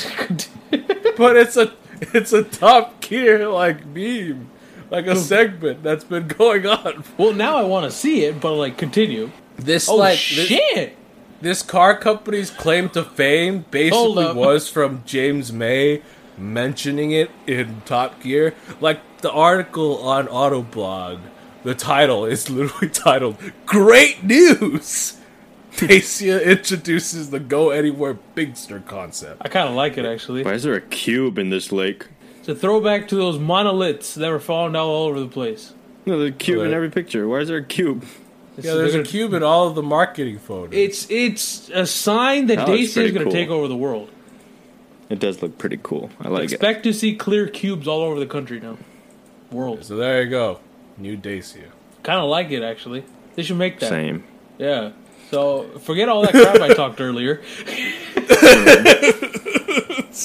[1.17, 4.49] But it's a it's a Top Gear like meme,
[4.91, 7.05] like a segment that's been going on.
[7.19, 9.31] well, now I want to see it, but like continue.
[9.57, 10.97] This Oh like this, shit!
[11.43, 16.01] this car company's claim to fame basically was from James May
[16.41, 18.55] mentioning it in Top Gear.
[18.81, 21.21] Like the article on Autoblog,
[21.63, 25.17] the title is literally titled "Great News."
[25.77, 29.41] Dacia introduces the Go Anywhere Bigster concept.
[29.45, 30.43] I kind of like it actually.
[30.43, 32.07] Why is there a cube in this lake?
[32.41, 35.75] It's a throwback to those monoliths that were found all over the place.
[36.07, 37.29] No, there's a cube in every picture.
[37.29, 38.03] Why is there a cube?
[38.57, 40.75] It's- Yeah, there's they're a cube in all of the marketing photos.
[40.75, 43.33] It's it's a sign that oh, That Dacia is going to cool.
[43.33, 44.11] take over the world.
[45.11, 46.09] It does look pretty cool.
[46.21, 46.53] I like it.
[46.53, 48.79] Expect to see clear cubes all over the country now.
[49.51, 49.85] World.
[49.85, 50.61] so there you go,
[50.97, 51.67] new Dacia.
[52.05, 53.05] Kind of like it actually.
[53.35, 53.89] They should make that.
[53.89, 54.23] Same.
[54.59, 54.93] Yeah.
[55.31, 57.43] So forget all that crap I talked earlier.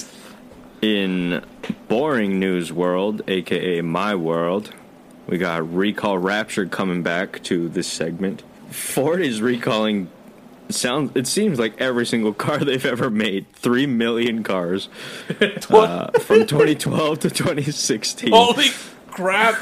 [0.81, 1.43] In
[1.87, 4.71] boring news world, aka my world,
[5.25, 8.43] we got Recall Rapture coming back to this segment.
[8.69, 10.09] Ford is recalling
[10.69, 13.51] sounds it seems like every single car they've ever made.
[13.53, 14.89] Three million cars.
[15.69, 18.31] Uh, from twenty twelve to twenty sixteen.
[18.31, 18.69] Holy
[19.07, 19.55] crap.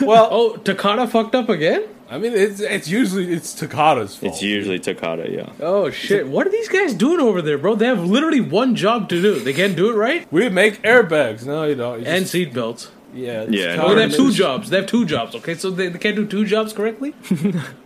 [0.00, 1.84] Well, Oh, Takata fucked up again?
[2.10, 4.32] I mean, it's it's usually it's Takata's fault.
[4.34, 5.50] It's usually Takata, yeah.
[5.60, 6.26] Oh shit!
[6.28, 7.74] What are these guys doing over there, bro?
[7.76, 9.40] They have literally one job to do.
[9.40, 10.30] They can't do it right.
[10.32, 11.46] we make airbags.
[11.46, 12.00] No, you don't.
[12.00, 12.90] You And just- seatbelts.
[13.14, 14.70] yeah, Yeah, Takata Oh, they have two jobs.
[14.70, 15.34] They have two jobs.
[15.34, 17.14] Okay, so they, they can't do two jobs correctly.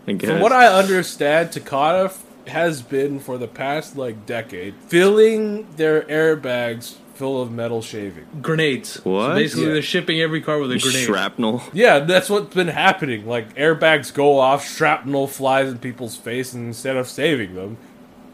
[0.07, 0.31] I guess.
[0.31, 6.02] From what I understand, Takata f- has been for the past like decade filling their
[6.02, 8.24] airbags full of metal shaving.
[8.40, 8.90] Grenades.
[9.02, 9.34] So What?
[9.34, 9.72] basically, Yeah.
[9.72, 11.04] they're shipping every car with a grenade.
[11.06, 11.62] Shrapnel.
[11.72, 13.26] Yeah, that's what's been happening.
[13.26, 17.76] Like airbags go off, shrapnel flies in people's face, and instead of saving them,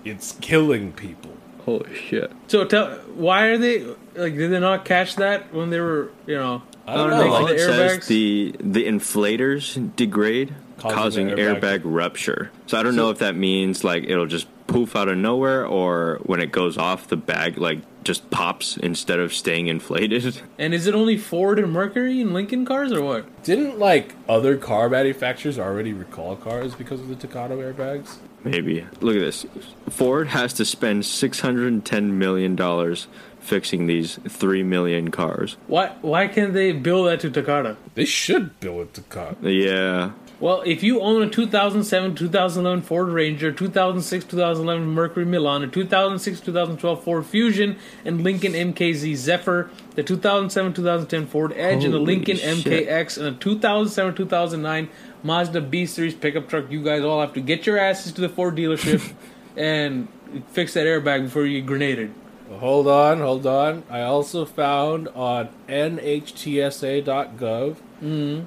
[0.04, 1.30] it's killing people.
[1.64, 2.30] Holy shit.
[2.48, 4.36] So tell, why are they like?
[4.36, 6.62] Did they not catch that when they were, you know?
[6.86, 7.16] I don't know.
[7.16, 8.06] making All the it says airbags?
[8.08, 12.50] the the inflators degrade, Causing causing, airbag airbag, rupture.
[12.66, 16.20] So I don't know if that means like it'll just poof out of nowhere, or
[16.24, 20.40] when it goes off, the bag like just pops instead of staying inflated.
[20.58, 23.42] And is it only Ford and Mercury and Lincoln cars or what?
[23.42, 28.16] Didn't like other car manufacturers already recall cars because of the Takata airbags?
[28.44, 28.86] Maybe.
[29.00, 29.46] Look at this.
[29.90, 33.08] Ford has to spend six hundred and ten million dollars
[33.40, 35.56] fixing these three million cars.
[35.66, 37.76] Why why can't they bill that to Takata?
[37.94, 39.50] They should build to Takata.
[39.50, 40.12] Yeah.
[40.44, 46.40] Well, if you own a 2007, 2011 Ford Ranger, 2006, 2011 Mercury Milan, a 2006,
[46.40, 52.36] 2012 Ford Fusion, and Lincoln MKZ Zephyr, the 2007, 2010 Ford Edge, and the Lincoln
[52.36, 52.62] shit.
[52.62, 54.90] MKX, and a 2007, 2009
[55.22, 58.28] Mazda B Series pickup truck, you guys all have to get your asses to the
[58.28, 59.14] Ford dealership
[59.56, 60.08] and
[60.48, 62.12] fix that airbag before you get grenaded.
[62.50, 63.82] Hold on, hold on.
[63.88, 67.76] I also found on NHTSA.gov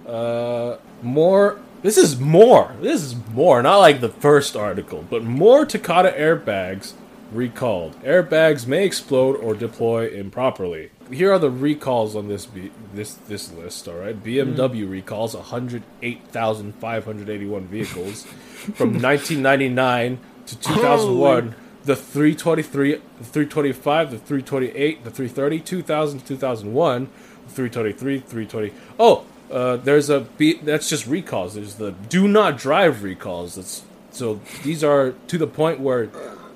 [0.08, 1.60] uh, more.
[1.82, 2.76] This is more.
[2.82, 3.62] This is more.
[3.62, 6.94] Not like the first article, but more Takata airbags
[7.32, 8.02] recalled.
[8.04, 10.92] Airbags may explode or deploy improperly.
[11.12, 12.48] Here are the recalls on this
[12.94, 13.88] this this list.
[13.88, 14.92] All right, BMW hmm.
[14.92, 21.56] recalls 108,581 vehicles from 1999 to 2001
[21.88, 28.74] the 323, the 325, the 328, the 330, 2000, 2001, the 323, 320.
[29.00, 31.56] Oh, uh, there's a B, that's just recalls.
[31.56, 33.56] There's the do not drive recalls.
[33.56, 36.10] That's so these are to the point where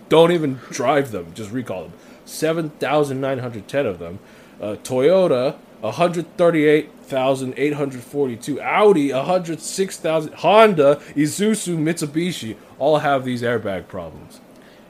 [0.09, 1.93] don't even drive them, just recall them.
[2.25, 4.19] 7,910 of them.
[4.59, 8.61] Uh, Toyota 138,842.
[8.61, 10.33] Audi 106,000.
[10.35, 14.39] Honda, Isuzu, Mitsubishi all have these airbag problems.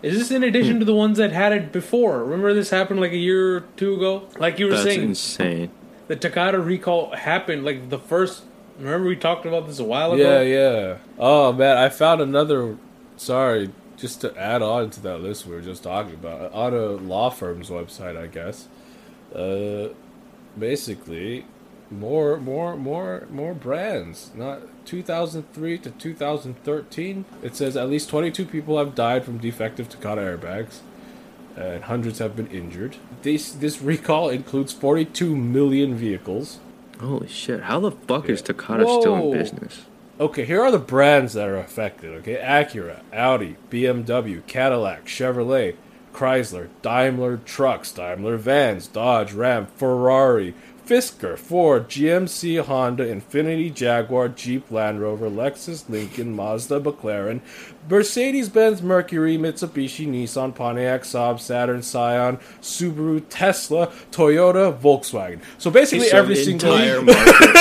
[0.01, 2.23] Is this in addition to the ones that had it before?
[2.23, 4.27] Remember this happened like a year or two ago?
[4.37, 5.69] Like you were That's saying, insane.
[6.11, 8.43] The Takata recall happened like the first.
[8.77, 10.41] Remember we talked about this a while ago.
[10.41, 10.97] Yeah, yeah.
[11.17, 12.77] Oh man, I found another.
[13.15, 16.85] Sorry, just to add on to that list we were just talking about on a
[16.87, 18.67] law firm's website, I guess.
[19.33, 19.93] Uh,
[20.59, 21.45] basically,
[21.89, 24.31] more, more, more, more brands.
[24.35, 27.23] Not 2003 to 2013.
[27.41, 30.79] It says at least 22 people have died from defective Takata airbags,
[31.57, 32.95] Uh, and hundreds have been injured.
[33.23, 36.59] This this recall includes 42 million vehicles.
[36.99, 37.63] Holy shit!
[37.63, 39.85] How the fuck is Takata still in business?
[40.19, 42.11] Okay, here are the brands that are affected.
[42.19, 45.75] Okay, Acura, Audi, BMW, Cadillac, Chevrolet,
[46.13, 50.53] Chrysler, Daimler Trucks, Daimler Vans, Dodge, Ram, Ferrari,
[50.91, 57.39] Fisker, Ford, GMC, Honda, Infiniti, Jaguar, Jeep, Land Rover, Lexus, Lincoln, Mazda, McLaren,
[57.89, 65.39] Mercedes-Benz, Mercury, Mitsubishi, Nissan, Pontiac, Saab, Saturn, Scion, Subaru, Tesla, Toyota, Volkswagen.
[65.57, 67.55] So basically, So every single entire market.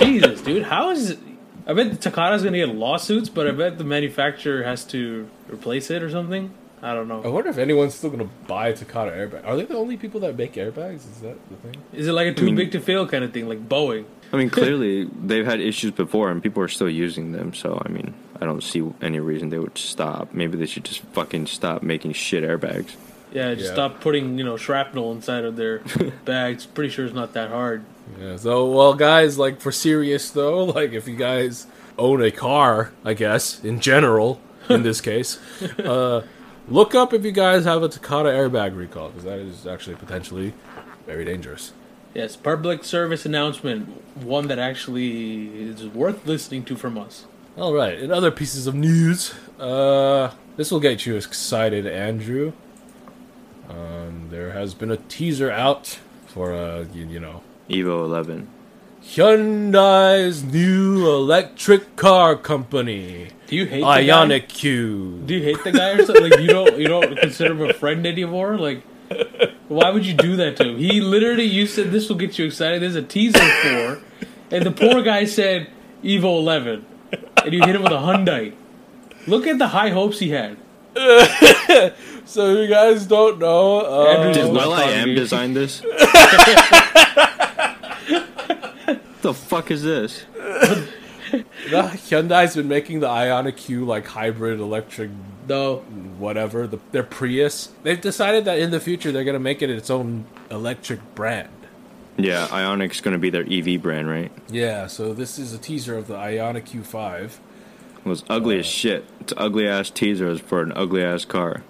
[0.00, 1.20] Jesus, dude, how is it?
[1.68, 5.88] I bet the Takata's gonna get lawsuits, but I bet the manufacturer has to replace
[5.88, 6.52] it or something.
[6.82, 7.22] I don't know.
[7.24, 9.46] I wonder if anyone's still gonna buy a Takata airbag.
[9.46, 10.96] Are they the only people that make airbags?
[11.10, 11.74] Is that the thing?
[11.92, 14.04] Is it like a too mean- big to fail kind of thing, like Boeing?
[14.32, 17.54] I mean, clearly they've had issues before, and people are still using them.
[17.54, 20.32] So I mean, I don't see any reason they would stop.
[20.34, 22.90] Maybe they should just fucking stop making shit airbags.
[23.32, 23.72] Yeah, just Yeah.
[23.74, 25.78] stop putting you know shrapnel inside of their
[26.24, 26.66] bags.
[26.66, 27.84] Pretty sure it's not that hard.
[28.20, 28.36] Yeah.
[28.36, 31.66] So, well, guys, like for serious though, like if you guys
[31.98, 35.38] own a car, I guess in general, in this case,
[35.78, 36.22] uh,
[36.68, 40.54] look up if you guys have a Takata airbag recall because that is actually potentially
[41.06, 41.72] very dangerous.
[42.14, 47.26] Yes, public service announcement, one that actually is worth listening to from us.
[47.56, 47.98] All right.
[47.98, 52.52] In other pieces of news, uh, this will get you excited, Andrew.
[53.68, 58.48] Um, there has been a teaser out for uh, you, you know, Evo 11.
[59.02, 64.02] Hyundai's new electric car company, Do you hate the guy?
[64.04, 65.22] Ioniq Q.
[65.24, 66.30] Do you hate the guy or something?
[66.30, 68.58] Like you don't you don't consider him a friend anymore?
[68.58, 68.82] Like
[69.68, 70.76] Why would you do that to him?
[70.78, 72.82] He literally, you said this will get you excited.
[72.82, 74.00] There's a teaser for,
[74.50, 75.68] and the poor guy said
[76.04, 76.84] Evo 11,
[77.44, 78.54] and you hit him with a Hyundai.
[79.26, 80.56] Look at the high hopes he had.
[82.28, 83.80] So you guys don't know.
[83.80, 85.14] Uh, Andrew Did will.i.am me.
[85.14, 85.80] design this?
[89.28, 90.24] the fuck is this?
[90.34, 95.10] the Hyundai's been making the Ionic Q like hybrid electric
[95.46, 95.80] No,
[96.16, 96.66] whatever.
[96.66, 97.68] The, their Prius.
[97.82, 101.50] They've decided that in the future they're gonna make it its own electric brand.
[102.16, 104.32] Yeah, Ioniq's gonna be their EV brand, right?
[104.48, 104.86] Yeah.
[104.86, 107.24] So this is a teaser of the Ionic Q5.
[107.98, 109.04] It was ugly as uh, shit.
[109.20, 111.64] It's ugly ass teasers for an ugly ass car.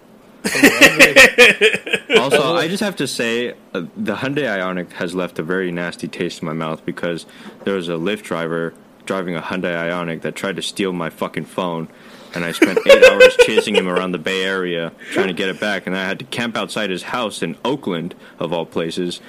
[2.17, 6.09] Also, I just have to say, uh, the Hyundai Ioniq has left a very nasty
[6.09, 7.27] taste in my mouth because
[7.65, 8.75] there was a Lyft driver
[9.07, 11.89] driving a Hyundai Ioniq that tried to steal my fucking phone,
[12.35, 15.61] and I spent eight hours chasing him around the Bay Area trying to get it
[15.61, 19.21] back, and I had to camp outside his house in Oakland, of all places,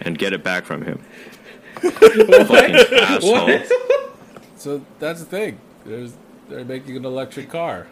[0.00, 1.00] and get it back from him.
[1.80, 3.60] fucking asshole.
[4.56, 5.58] So that's the thing.
[5.84, 6.14] There's
[6.48, 7.86] they're making an electric car.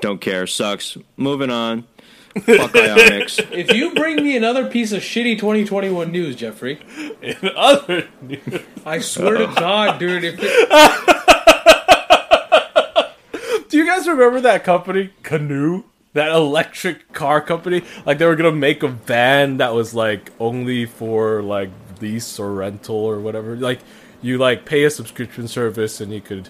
[0.00, 0.46] Don't care.
[0.46, 0.96] Sucks.
[1.16, 1.84] Moving on.
[2.36, 3.50] Fuck Ioniqs.
[3.50, 6.78] if you bring me another piece of shitty 2021 news, Jeffrey,
[7.22, 10.68] In other news, I swear to God, dude, if it,
[13.70, 15.84] do you guys remember that company, Canoo?
[16.12, 17.82] That electric car company?
[18.04, 22.52] Like they were gonna make a van that was like only for like lease or
[22.52, 23.56] rental or whatever.
[23.56, 23.80] Like
[24.22, 26.48] you like pay a subscription service and you could.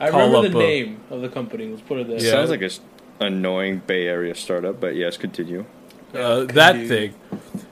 [0.00, 1.66] I Call remember up the a- name of the company.
[1.66, 2.20] Let's put it there.
[2.20, 2.30] Yeah.
[2.30, 2.80] Sounds like a s-
[3.20, 5.64] annoying Bay Area startup, but yes, continue.
[6.14, 6.88] uh, that Canoo.
[6.88, 7.14] thing.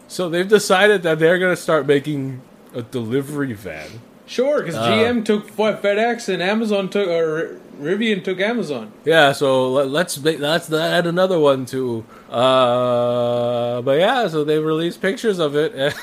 [0.08, 2.40] So they've decided that they're gonna start making
[2.74, 3.88] a delivery van.
[4.26, 8.90] Sure, because Uh, GM took what, FedEx and Amazon took, or Rivian took Amazon.
[9.04, 12.04] Yeah, so let, let's make let's add another one too.
[12.28, 15.72] Uh, but yeah, so they released pictures of it.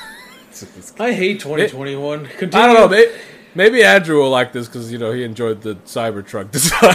[0.98, 2.26] I hate 2021.
[2.38, 2.64] Continue.
[2.64, 2.88] I don't know.
[2.88, 3.10] Maybe,
[3.54, 6.94] maybe Andrew will like this because you know he enjoyed the Cybertruck design.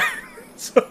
[0.56, 0.82] so,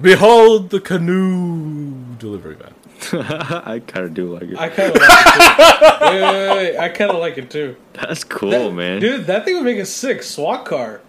[0.00, 2.74] behold the Canoo delivery van.
[3.12, 4.58] I kind of do like it.
[4.58, 6.06] I kind of like it too.
[6.06, 7.76] wait, wait, wait, I kind of like it too.
[7.94, 9.00] That's cool, That- man.
[9.00, 11.00] Dude, that thing would make a sick SWAT car.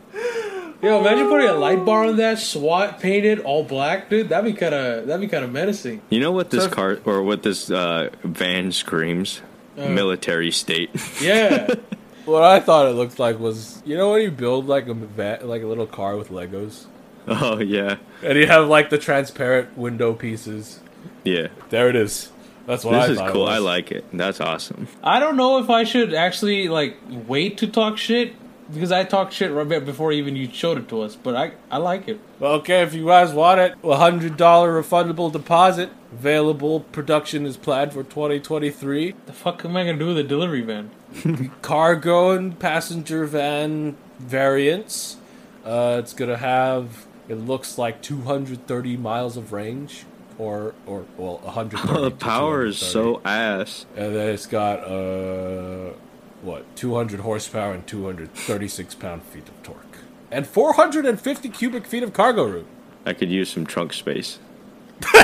[0.81, 4.29] Yo, imagine putting a light bar on that, SWAT painted all black, dude.
[4.29, 6.01] That'd be kind of that'd be kind of menacing.
[6.09, 9.41] You know what this So- car or what this uh, van screams?
[9.75, 10.89] Military state.
[11.21, 11.73] Yeah,
[12.29, 15.39] What I thought it looked like was you know when you build like a va-
[15.43, 16.85] like a little car with Legos
[17.27, 20.79] oh yeah, and you have like the transparent window pieces.
[21.23, 21.47] yeah.
[21.69, 22.31] There it is.
[22.65, 23.41] That's what I This is thought it cool.
[23.43, 23.55] was.
[23.55, 24.05] I like it.
[24.13, 24.87] That's awesome.
[25.03, 28.33] I don't know if I should actually like wait to talk shit
[28.71, 31.15] because I talked shit right back before even you showed it to us.
[31.15, 32.19] But I I like it.
[32.39, 36.79] Well, okay, if you guys want it, a hundred dollar refundable deposit available.
[36.81, 39.15] Production is planned for 2023.
[39.25, 40.91] The fuck am I gonna do with a delivery van?
[41.61, 45.17] Cargo and passenger van variants.
[45.65, 47.05] Uh, it's gonna have.
[47.27, 50.05] It looks like 230 miles of range,
[50.37, 51.93] or or well, 130.
[51.99, 53.85] Oh, the power is so ass.
[53.95, 55.93] And then it's got uh,
[56.41, 59.99] what 200 horsepower and 236 pound feet of torque,
[60.31, 62.67] and 450 cubic feet of cargo room.
[63.05, 64.39] I could use some trunk space.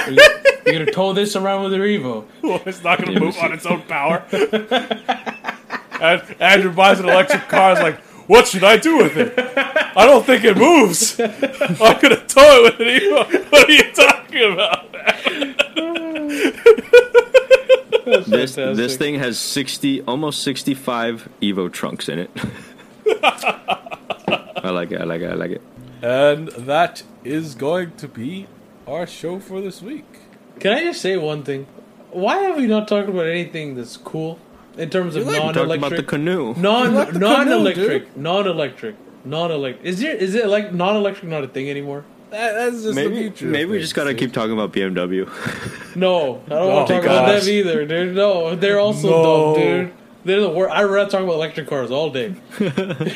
[0.08, 2.26] You're gonna tow this around with your Evo.
[2.42, 4.26] Well, it's not gonna move on its own power.
[6.02, 7.74] And Andrew buys an electric car.
[7.74, 9.34] Is like, what should I do with it?
[9.96, 11.20] I don't think it moves.
[11.20, 13.52] I'm going to tow it with an Evo.
[13.52, 14.96] What are you talking about?
[18.28, 22.30] This this thing has sixty, almost sixty-five Evo trunks in it.
[23.24, 25.02] I like it.
[25.02, 25.32] I like it.
[25.32, 25.62] I like it.
[26.04, 28.48] And that is going to be
[28.88, 30.06] our show for this week.
[30.60, 31.66] Can I just say one thing?
[32.12, 34.40] Why have we not talked about anything that's cool
[34.78, 36.08] in terms of We talked about the non-electric?
[36.08, 36.58] Canoo.
[36.58, 39.86] Non like the non-electric, non-electric, non-electric.
[39.86, 42.04] Is there is it like non-electric not a thing anymore?
[42.32, 43.46] That, that's just the Maybe future.
[43.46, 45.30] maybe we just gotta keep talking about BMW.
[45.96, 48.16] No, I don't Oh, want to talk about them either, dude.
[48.16, 49.54] No, they're also No.
[49.56, 49.94] dumb, dude.
[50.26, 50.74] They're the worst.
[50.76, 52.34] I'd rather talk about electric cars all day.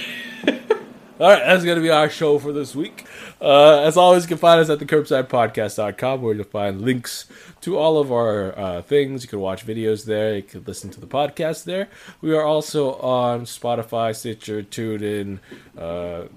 [1.19, 3.05] All right, that's going to be our show for this week.
[3.41, 7.25] Uh, as always, you can find us at thecurbsidepodcast.com where you'll find links
[7.59, 9.23] to all of our uh, things.
[9.23, 10.37] You can watch videos there.
[10.37, 11.89] You can listen to the podcast there.
[12.21, 15.39] We are also on Spotify, Stitcher, TuneIn,
[15.77, 16.29] uh,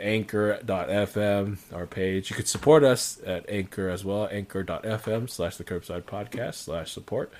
[0.00, 2.30] Anchor.fm, our page.
[2.30, 7.30] You could support us at Anchor as well, anchor.fm slash the curbside podcast slash support.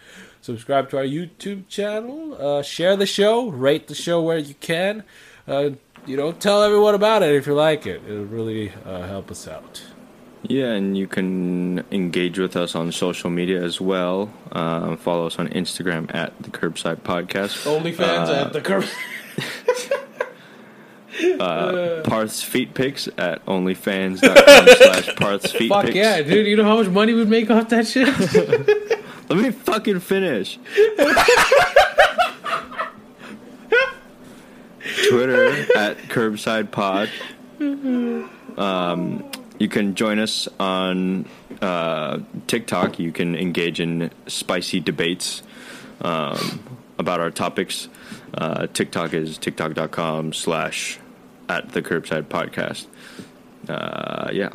[0.43, 2.37] Subscribe to our YouTube channel.
[2.39, 3.49] Uh, share the show.
[3.49, 5.05] Rate the show where you can.
[5.47, 5.71] Uh,
[6.07, 8.03] you know, tell everyone about it if you like it.
[8.09, 9.83] It'll really uh, help us out.
[10.45, 14.33] Yeah, and you can engage with us on social media as well.
[14.51, 17.65] Uh, follow us on Instagram at the Curbside Podcast.
[17.65, 18.85] OnlyFans Uh, at the curb.
[22.05, 25.95] Parth's Feet Pics at onlyfans.com slash Parth's Feet Fuck Pics.
[25.97, 26.47] yeah, dude!
[26.47, 28.09] You know how much money we'd make off that shit?
[29.29, 30.59] Let me fucking finish.
[35.13, 37.11] Twitter at Curbside Pod.
[38.57, 41.27] Um, you can join us on
[41.61, 42.99] uh, TikTok.
[42.99, 45.43] You can engage in spicy debates
[46.01, 46.63] um,
[46.99, 47.89] about our topics.
[48.35, 50.99] Uh, TikTok is tiktok.com slash
[51.49, 52.87] at the Curbside Podcast.
[53.69, 54.51] Uh, yeah.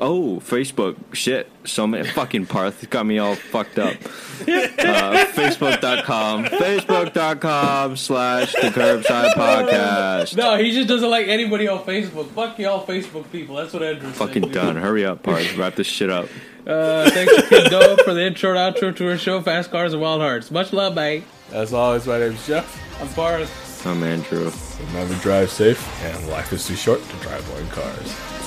[0.00, 0.96] Oh, Facebook.
[1.14, 1.50] Shit.
[1.64, 3.94] So many fucking Parth got me all fucked up.
[4.40, 6.44] Uh, Facebook.com.
[6.44, 10.36] Facebook.com slash the curbside podcast.
[10.36, 12.28] no, he just doesn't like anybody on Facebook.
[12.30, 13.56] Fuck y'all, Facebook people.
[13.56, 14.52] That's what Andrew's Fucking saying, dude.
[14.52, 14.76] done.
[14.76, 15.56] Hurry up, Parth.
[15.56, 16.28] Wrap this shit up.
[16.66, 19.92] Uh, thanks to Kid Doe for the intro and outro to our show, Fast Cars
[19.92, 20.50] and Wild Hearts.
[20.52, 21.24] Much love, mate.
[21.52, 22.80] As always, my name's Jeff.
[23.02, 23.84] I'm Parth.
[23.86, 24.50] I'm Andrew.
[24.88, 28.37] Remember, drive safe, and life is too short to drive boring cars.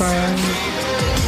[0.00, 1.19] Wild